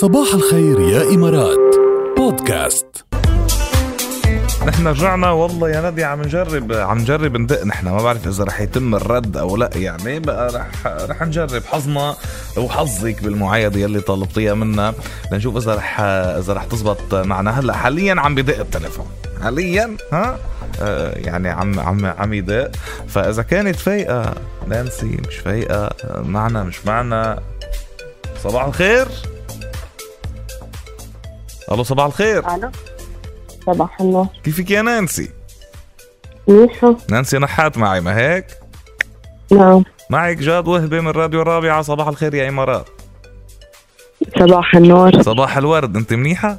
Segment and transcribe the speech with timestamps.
[0.00, 1.76] صباح الخير يا إمارات.
[2.16, 3.04] بودكاست.
[4.66, 7.88] نحن رجعنا والله يا نادي عم نجرب عم نجرب ندق نحن.
[7.88, 11.62] ما بعرف إذا رح يتم الرد أو لأ يعني بقى رح رح نجرب.
[11.64, 12.16] حظنا
[12.56, 14.94] وحظك بالمعايده يلي طلبتيها منا.
[15.32, 17.60] لنشوف إذا رح إذا رح تزبط معنا.
[17.60, 19.06] هلأ حاليا عم بدق التليفون.
[19.42, 20.38] حاليا ها؟
[20.80, 22.70] آه يعني عم عم عم يدق.
[23.08, 24.34] فإذا كانت فايقة
[24.68, 25.90] نانسي مش فايقة
[26.22, 27.42] معنا مش معنا.
[28.42, 29.06] صباح الخير.
[31.72, 32.54] ألو صباح الخير.
[32.54, 32.70] ألو.
[33.66, 34.26] صباح النور.
[34.44, 35.30] كيفك يا نانسي؟
[36.48, 38.46] منيحة نانسي نحات معي ما هيك؟
[39.52, 39.84] نعم.
[40.10, 42.88] معك جاد وهبة من راديو الرابعة صباح الخير يا إمارات.
[44.38, 45.22] صباح النور.
[45.22, 45.96] صباح الورد.
[45.96, 46.58] أنت منيحة؟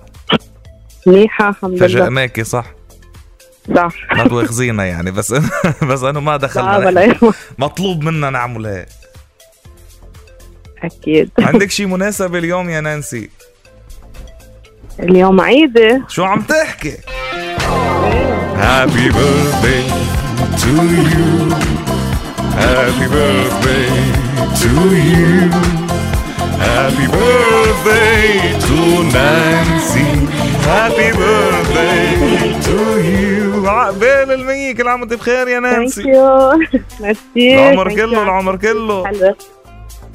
[1.07, 1.88] منيحة الحمد لله.
[1.88, 2.66] فجأناكي صح؟
[3.75, 3.93] صح.
[4.13, 5.33] ما تواخذينا يعني بس
[5.89, 7.16] بس أنه ما دخلنا.
[7.59, 8.88] مطلوب منا نعمل هيك.
[10.83, 11.30] أكيد.
[11.39, 13.30] عندك شي مناسبة اليوم يا نانسي؟
[15.03, 16.01] اليوم عيدة.
[16.07, 16.93] شو عم تحكي؟
[18.61, 19.85] Happy birthday
[20.61, 20.73] to
[21.11, 21.30] you.
[22.66, 23.89] Happy birthday
[24.61, 24.71] to
[25.11, 25.31] you.
[26.67, 28.23] Happy birthday
[28.67, 28.80] to
[29.16, 30.09] Nancy.
[30.71, 32.05] Happy birthday
[32.67, 32.77] to
[33.09, 33.67] you.
[33.67, 36.02] عقبال المية كل عام وانت بخير يا thank نانسي.
[36.02, 36.59] you
[37.00, 38.23] merci العمر Thank كله you.
[38.23, 39.05] العمر كله.
[39.08, 39.36] حلو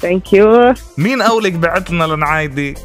[0.01, 2.75] thank you مين قولك بعتنا لنعايدي؟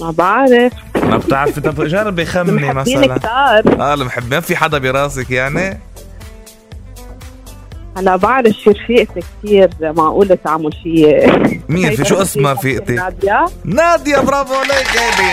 [0.00, 0.72] ما بعرف.
[0.96, 3.18] ما بتعرفي طب جربي خمني مثلا.
[3.18, 3.80] كتار.
[3.80, 5.80] آه المحبين في حدا براسك يعني؟
[7.96, 11.16] هلا بعرف شي رفيقتي كثير معقولة تعمل شي
[11.68, 13.44] مين في؟ شو اسمها رفيقتي؟ نادية.
[13.64, 15.32] نادية برافو عليك هادي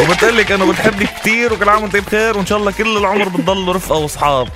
[0.00, 3.74] وبتقول لك أنه بتحبك كثير وكل عام وأنت بخير وإن شاء الله كل العمر بتضلوا
[3.74, 4.48] رفقة وأصحاب.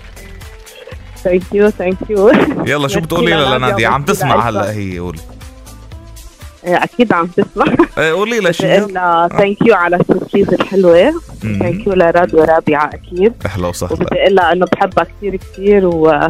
[1.25, 2.29] thank you thank you
[2.67, 5.19] يلا شو بتقولي لنادية؟ عم تسمع هلأ هي قولي.
[6.65, 7.65] أكيد عم تسمع.
[7.99, 8.87] إيه، قولي لها شيء
[9.39, 11.11] thank you على ال surprise الحلوة.
[11.45, 11.59] مم.
[11.59, 13.33] thank you لراديو رابعة أكيد.
[13.47, 13.93] أهلا وسهلا.
[13.93, 16.29] وبدي أقول لها إنه بحبها كثير كثير وبس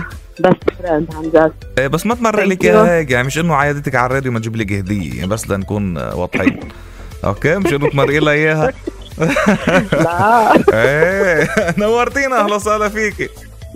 [0.78, 2.64] friend عن جد إيه، بس ما تمرق لك.
[2.64, 5.96] اياها هيك يعني مش إنه عايدتك على الراديو ما تجيب لك هدية يعني بس لنكون
[5.98, 6.60] واضحين.
[7.24, 8.72] okay؟ مش إنه تمرقي لها إياها.
[9.92, 10.52] لا.
[10.74, 13.28] إيه نورتينا أهلا وسهلا فيكي.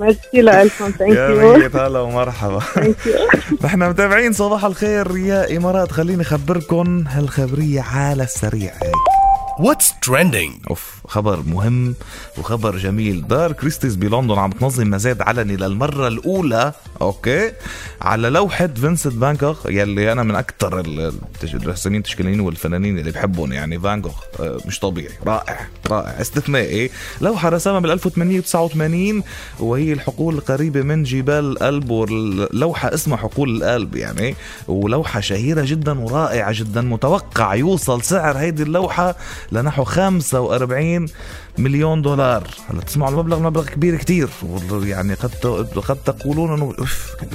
[0.02, 2.60] ميرسي لكم thank يا you ميت هلا ومرحبا.
[3.64, 5.92] نحن متابعين صباح الخير يا إمارات.
[5.92, 9.11] خليني اخبركم هالخبرية على السريع هيك
[9.62, 10.68] What's trending?
[10.70, 11.94] أوف خبر مهم
[12.38, 13.28] وخبر جميل.
[13.28, 16.72] دار كريستيز بلندن عم تنظم مزاد علني للمرة الأولى.
[17.02, 17.52] okay.
[18.00, 20.80] على لوحة فينسنت فان يلي أنا من أكثر
[21.44, 24.02] الرسامين التشكيليين والفنانين اللي بحبهم يعني فان
[24.40, 25.14] آه، مش طبيعي.
[25.26, 26.20] رائع رائع.
[26.20, 26.90] استثنائي.
[27.20, 29.22] لوحة رسمها بال 1889
[29.60, 34.34] وهي الحقول القريبه من جبال الألب واللوحة اسمها حقول الألب يعني
[34.68, 39.16] ولوحة شهيرة جدا ورائعة جدا متوقع يوصل سعر هيدي اللوحة
[39.52, 41.06] لنحو 45
[41.58, 42.48] مليون دولار.
[42.70, 44.28] هلا تسمعوا المبلغ مبلغ كبير كتير.
[44.72, 45.30] يعني قد
[45.88, 46.74] قد تقولون إنه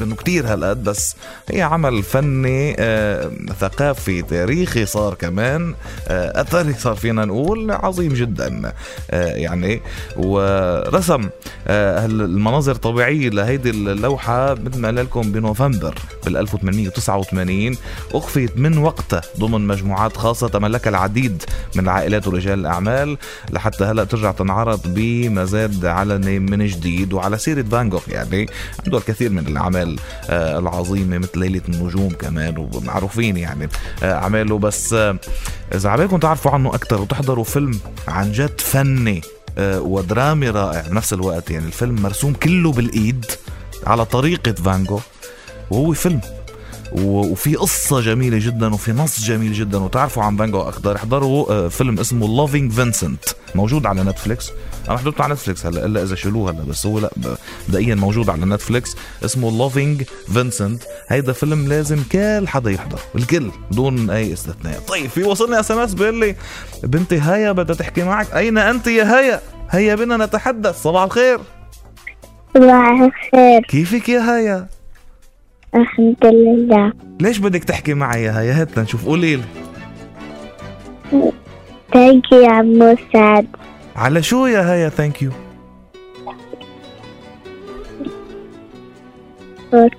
[0.01, 1.15] إنه كتير هالقد بس
[1.49, 5.75] هي عمل فني آه ثقافي تاريخي صار كمان
[6.07, 8.73] آه أثري صار فينا نقول عظيم جدا.
[9.11, 9.81] آه يعني
[10.17, 11.29] ورسم
[11.67, 15.95] المناظر الطبيعيه لهيدي اللوحة مثل ما لكم بنوفمبر
[16.25, 17.77] بال 1889
[18.13, 21.43] أخفيت من وقتها ضمن مجموعات خاصة تملكها العديد
[21.75, 23.17] من عائلات ورجال الأعمال
[23.51, 28.09] لحتى هلأ ترجع تنعرض بمزاد علني من جديد وعلى سيرة فان جوخ.
[28.09, 28.49] يعني
[28.85, 33.69] عنده الكثير من الأعمال آه العظيمة مثل ليلة النجوم كمان ومعروفين يعني
[34.03, 34.57] آه أعماله.
[34.57, 35.19] بس آه
[35.75, 39.21] إذا عبالكم تعرفوا عنه أكثر وتحضروا فيلم عن جد فني
[39.59, 41.51] ودرامي رائع بنفس الوقت.
[41.51, 43.25] يعني الفيلم مرسوم كله بالإيد
[43.87, 45.01] على طريقة فان جوخ.
[45.71, 46.21] وهو فيلم
[46.91, 50.95] وفي قصة جميلة جدا وفي نص جميل جدا وتعرفوا عن فان جوخ أكثر.
[50.95, 53.25] احضروا آه، فيلم اسمه Loving Vincent
[53.55, 54.51] موجود على نتفليكس.
[54.89, 57.11] أنا حضرته على نتفليكس هلا إلا إذا شالوه هلا بس هو لا
[57.69, 58.95] مبدئيا موجود على نتفليكس.
[59.25, 60.03] اسمه Loving
[60.33, 64.79] Vincent هيدا فيلم لازم كل حدا يحضر الكل دون أي استثناء.
[64.79, 66.35] طيب في وصلني SMS بيقول لي
[66.83, 68.33] بنتي هيا بدها تحكي معك.
[68.33, 70.83] أين أنت يا هيا؟ هيا بنا نتحدث.
[70.83, 71.39] صباح الخير.
[72.53, 73.61] صباح الخير.
[73.69, 74.76] كيفك يا هيا؟
[75.75, 76.93] الحمد لله.
[77.21, 79.05] ليش بدك تحكي معي يا هيا؟ هات نشوف.
[79.05, 79.43] قولي لي.
[81.93, 83.47] thank you يا عمو سعد.
[83.95, 85.31] على شو يا هيا؟ thank you
[89.71, 89.89] for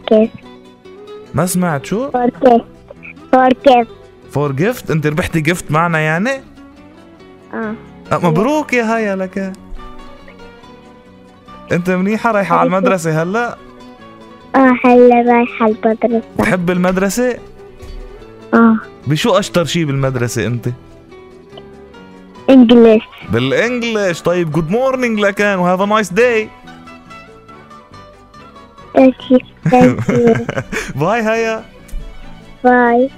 [1.34, 1.86] ما سمعت.
[1.86, 2.10] شو؟
[3.32, 3.88] for gift
[4.30, 6.30] for gift انت ربحتي gift معنا يعني؟
[7.54, 7.74] آه.
[8.12, 9.52] أه مبروك يا هيا لك.
[11.72, 13.67] انت منيحة رايحة على المدرسة هلا؟
[14.58, 16.22] آه هلا رايحة المدرسة.
[16.38, 17.38] بتحب المدرسة؟
[18.54, 18.76] آه.
[19.06, 20.68] بشو أشطر شي بالمدرسة أنت؟
[22.50, 23.32] English.
[23.32, 26.48] بال English طيب good morning لكان و have a nice day.
[30.94, 31.64] Bye هيا.
[32.66, 33.17] Bye.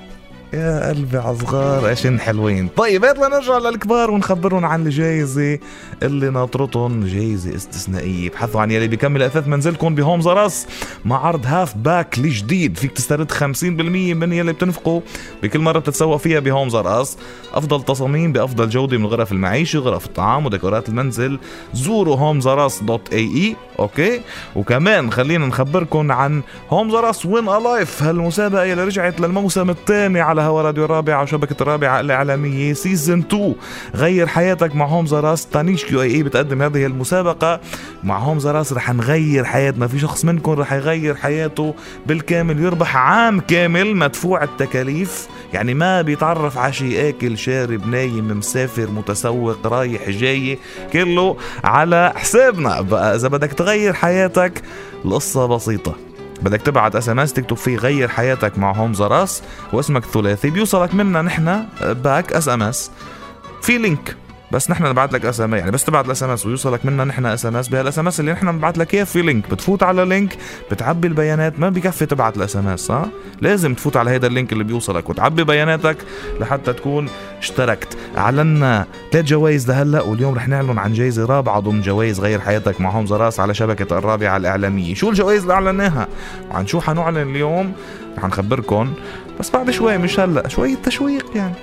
[0.52, 2.68] يا قلبي عصغار عشان حلوين.
[2.68, 5.58] طيب يلا نرجع للكبار ونخبرهم عن الجائزة
[6.02, 7.06] اللي ناطرتهم.
[7.06, 8.28] جائزة استثنائية.
[8.28, 10.66] ابحثوا عن يلي بيكمل أثاث منزلكم ب Homes R Us
[11.04, 15.00] مع عرض half back الجديد فيك تسترد 50% من يلي بتنفقوا.
[15.42, 17.16] بكل مرة بتتسوق فيها ب Homes R Us
[17.54, 21.38] أفضل تصاميم بأفضل جودة من غرف المعيشة غرف الطعام وديكورات المنزل.
[21.74, 23.56] زوروا Homes R Us dot ae.
[23.78, 24.20] okay؟
[24.56, 28.02] وكمان خلينا نخبركم عن Homes R Us Win a Life.
[28.02, 33.54] هالمسابقة اللي رجعت للموسم الثاني على هوا راديو الرابعة وشبكة الرابعة الإعلامية season 2
[33.94, 35.46] غير حياتك مع Homes R Us.
[35.46, 37.60] تانيش كيو إي إي بتقدم هذه المسابقة.
[38.04, 39.86] مع Homes R Us رح نغير حياتنا.
[39.86, 41.74] في شخص منكم رح يغير حياته
[42.06, 42.60] بالكامل.
[42.60, 45.28] يربح عام كامل مدفوع التكاليف.
[45.52, 47.08] يعني ما بيتكلف على شيء.
[47.08, 50.58] آكل شارب نايم مسافر متسوق رايح جاي.
[50.92, 52.80] كله على حسابنا.
[52.80, 54.62] بقى إذا بدك تغير حياتك
[55.04, 56.09] القصة بسيطة.
[56.42, 59.42] بدك تبعت SMS تكتب فيه غير حياتك مع Homes R Us
[59.72, 62.90] واسمك الثلاثي بيوصلك منا نحن back SMS
[63.62, 64.16] في link.
[64.52, 67.98] بس نحن نبعت لك SM يعني بس تبعت ال SMS ويوصلك منا نحن SMS بهال
[67.98, 69.04] SMS اللي نحن بنبعت لك إياه.
[69.04, 70.36] في link بتفوت على link
[70.70, 71.60] بتعبي البيانات.
[71.60, 72.92] ما بكفي تبعت ال SMS
[73.40, 75.96] لازم تفوت على هذا ال link اللي بيوصلك وتعبي بياناتك
[76.40, 77.08] لحتى تكون
[77.38, 77.96] اشتركت.
[78.18, 82.90] أعلنا ثلاث جوائز لهلأ واليوم رح نعلن عن جائزه رابعة ضمن جوائز غير حياتك مع
[82.90, 84.94] هومز راس على شبكة الرابعة الإعلامية.
[84.94, 86.08] شو الجوائز اللي أعلناها؟
[86.50, 87.72] وعن شو حنعلن اليوم؟
[88.18, 88.92] رح نخبركم
[89.40, 91.54] بس بعد شوي مش هلأ شوية تشويق يعني.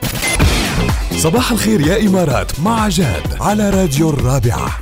[1.18, 4.80] صباح الخير يا إمارات مع جاد على راديو الرابعة.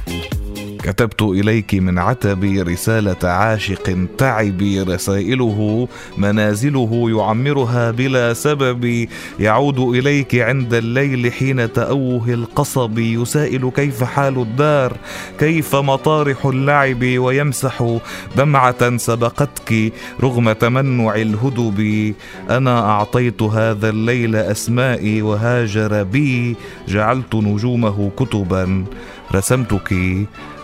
[0.85, 5.87] كتبت إليك من عتبي رسالة عاشق تعبي رسائله
[6.17, 9.07] منازله يعمرها بلا سبب.
[9.39, 14.97] يعود إليك عند الليل حين تأوه القصب يسائل كيف حال الدار
[15.39, 17.97] كيف مطارح اللعب ويمسح.
[18.37, 19.93] دمعة سبقتك
[20.23, 22.13] رغم تمنع الهدب
[22.49, 26.55] أنا أعطيت هذا الليل أسمائي وهاجر بي
[26.87, 28.85] جعلت نجومه كتبا.
[29.33, 29.93] رسمتك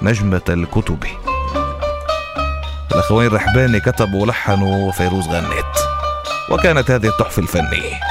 [0.01, 1.03] نجمة الكتب.
[2.91, 5.75] الأخوين رحباني كتبوا ولحنوا وفيروز غنت
[6.49, 8.01] وكانت هذه التحفة الفنية.